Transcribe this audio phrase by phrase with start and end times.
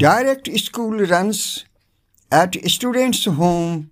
[0.00, 1.66] Direct school runs
[2.32, 3.90] at students' home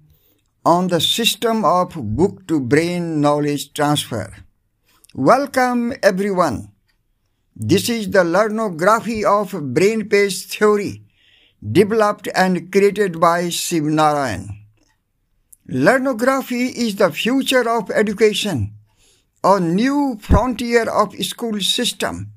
[0.64, 4.32] on the system of book to brain knowledge transfer.
[5.12, 6.72] Welcome everyone.
[7.54, 11.02] This is the learnography of brain page theory
[11.60, 14.48] developed and created by Shiv Narayan.
[15.66, 18.72] Learnography is the future of education,
[19.44, 22.32] a new frontier of school system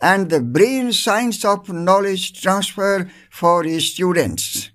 [0.00, 4.70] and the brain science of knowledge transfer for students.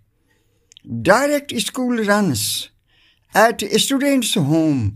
[1.02, 2.70] Direct school runs
[3.34, 4.95] at students' home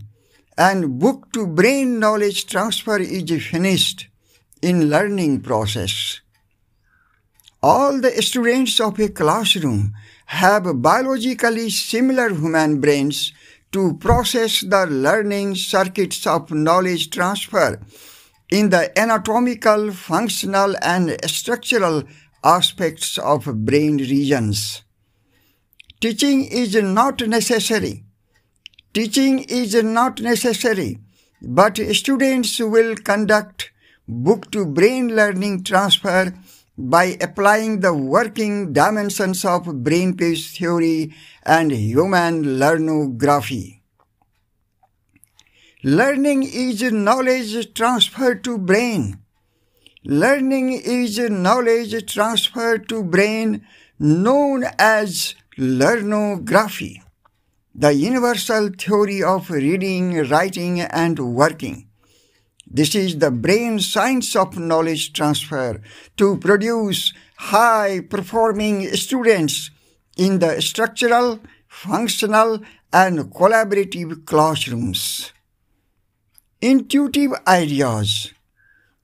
[0.56, 4.08] and book to brain knowledge transfer is finished
[4.62, 6.20] in learning process.
[7.62, 9.94] All the students of a classroom
[10.26, 13.32] have biologically similar human brains
[13.72, 17.80] to process the learning circuits of knowledge transfer
[18.50, 22.04] in the anatomical, functional, and structural
[22.42, 24.82] aspects of brain regions.
[26.00, 28.04] Teaching is not necessary.
[28.92, 30.98] Teaching is not necessary,
[31.40, 33.70] but students will conduct
[34.06, 36.34] book to brain learning transfer
[36.76, 43.83] by applying the working dimensions of brain page theory and human learnography.
[45.86, 49.18] Learning is knowledge transfer to brain.
[50.02, 53.66] Learning is knowledge transfer to brain
[53.98, 57.02] known as learnography,
[57.74, 61.86] the universal theory of reading, writing, and working.
[62.66, 65.82] This is the brain science of knowledge transfer
[66.16, 69.70] to produce high performing students
[70.16, 72.60] in the structural, functional,
[72.90, 75.33] and collaborative classrooms.
[76.60, 78.32] Intuitive ideas.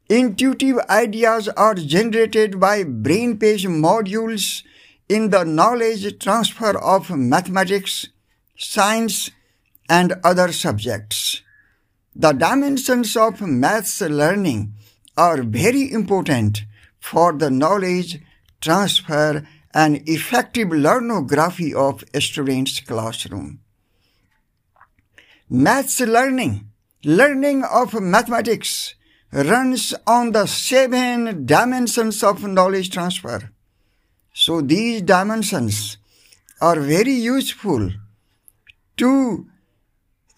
[0.09, 4.62] Intuitive ideas are generated by brain page modules
[5.09, 8.06] in the knowledge transfer of mathematics,
[8.56, 9.31] science,
[9.88, 11.43] and other subjects.
[12.15, 14.75] The dimensions of maths learning
[15.17, 16.65] are very important
[16.99, 18.21] for the knowledge
[18.61, 23.61] transfer and effective learnography of a students' classroom.
[25.49, 26.69] Maths learning
[27.05, 28.94] Learning of mathematics
[29.33, 33.50] runs on the seven dimensions of knowledge transfer.
[34.34, 35.97] So these dimensions
[36.61, 37.91] are very useful
[38.99, 39.47] to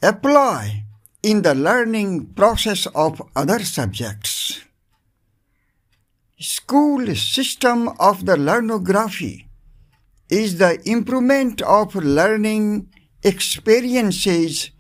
[0.03, 0.85] apply
[1.23, 4.61] in the learning process of other subjects.
[6.39, 9.49] School system of the learnography
[10.29, 12.89] is the improvement of learning
[13.23, 14.72] experiences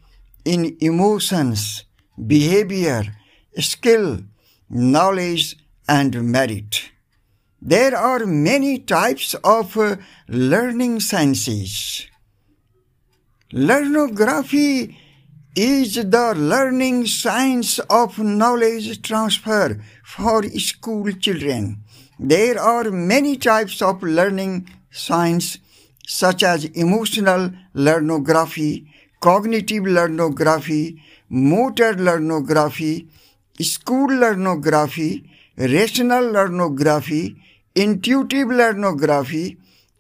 [0.45, 1.85] in emotions,
[2.27, 3.05] behavior,
[3.59, 4.21] skill,
[4.69, 5.57] knowledge,
[5.89, 6.91] and merit.
[7.61, 9.97] There are many types of uh,
[10.29, 12.07] learning sciences.
[13.53, 14.99] Learnography
[15.55, 21.85] is the learning science of knowledge transfer for school children.
[22.19, 25.59] There are many types of learning science
[26.07, 28.91] such as emotional learnography,
[29.23, 31.01] cognitive learnography,
[31.31, 33.09] motor learnography,
[33.61, 37.37] school learnography, rational learnography,
[37.75, 39.57] intuitive learnography,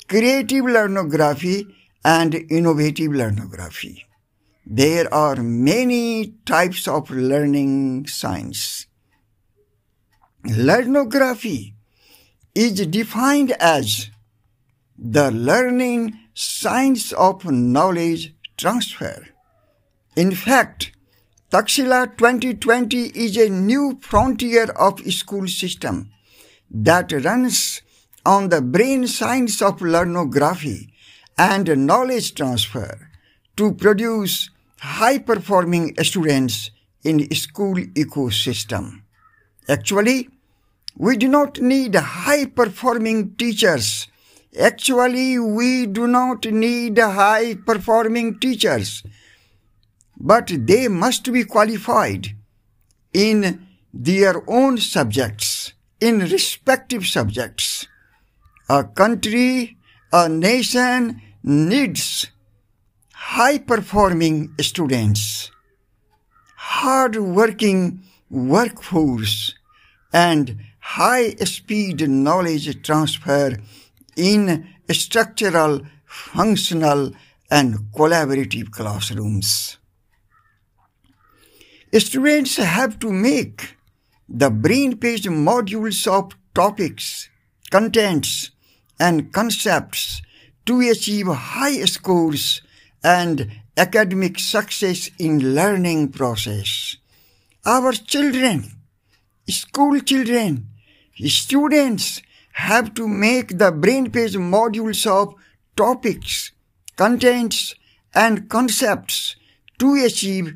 [0.09, 1.66] creative learnography,
[2.05, 4.05] and innovative learnography.
[4.66, 8.87] There are many types of learning science.
[10.44, 11.75] Learnography
[12.55, 14.11] is defined as
[14.99, 19.28] the learning science of knowledge transfer.
[20.16, 20.92] In fact,
[21.50, 26.10] Taxshila 2020 is a new frontier of school system
[26.70, 27.82] that runs
[28.24, 30.92] on the brain science of learnography
[31.36, 33.10] and knowledge transfer
[33.56, 36.70] to produce high performing students
[37.02, 39.02] in school ecosystem.
[39.69, 40.28] Actually,
[40.96, 44.06] we do not need high performing teachers
[44.60, 49.02] Actually, we do not need high performing teachers,
[50.19, 52.37] but they must be qualified
[53.14, 57.87] in their own subjects, in respective subjects.
[58.69, 59.78] A country,
[60.12, 62.26] a nation needs
[63.14, 65.50] high performing students,
[66.56, 69.55] hard working workforce,
[70.12, 73.56] and high speed knowledge transfer
[74.17, 77.12] in structural, functional,
[77.50, 79.79] and collaborative classrooms.
[81.94, 83.76] Students have to make
[84.29, 87.29] the brain page modules of topics,
[87.70, 88.50] contents,
[88.99, 90.23] and concepts
[90.65, 92.62] to achieve high scores
[93.05, 96.97] and academic success in learning process.
[97.67, 98.65] Our children,
[99.49, 100.69] school children,
[101.26, 105.34] students have to make the brain page modules of
[105.76, 106.52] topics,
[106.96, 107.75] contents,
[108.14, 109.37] and concepts
[109.78, 110.54] to achieve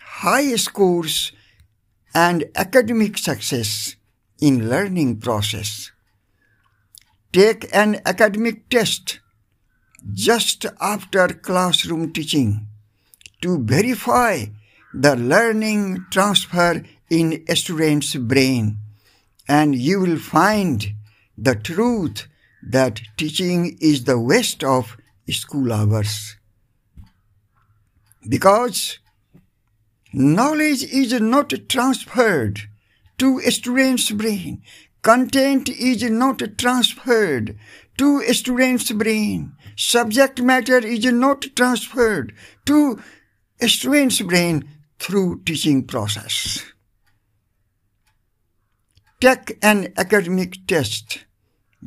[0.00, 1.32] high scores
[2.14, 3.96] and academic success
[4.40, 5.92] in learning process.
[7.32, 9.20] Take an academic test
[10.12, 12.66] just after classroom teaching
[13.42, 14.46] to verify
[14.94, 18.78] the learning transfer in a student's brain
[19.48, 20.95] and you will find
[21.36, 22.26] the truth
[22.62, 24.96] that teaching is the waste of
[25.30, 26.36] school hours.
[28.28, 28.98] Because
[30.12, 32.60] knowledge is not transferred
[33.18, 34.62] to a student's brain.
[35.02, 37.56] Content is not transferred
[37.98, 39.52] to a student's brain.
[39.76, 42.34] Subject matter is not transferred
[42.64, 43.00] to
[43.60, 44.68] a student's brain
[44.98, 46.64] through teaching process.
[49.20, 51.25] Take an academic test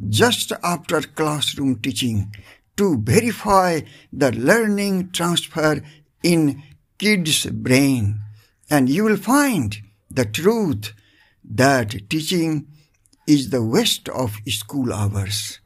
[0.07, 2.34] just after classroom teaching
[2.78, 3.81] to verify
[4.13, 5.81] the learning transfer
[6.24, 6.63] in
[6.98, 8.22] kids' brain
[8.69, 9.78] and you will find
[10.10, 10.94] the truth
[11.44, 12.68] that teaching
[13.28, 15.60] is the waste of school hours.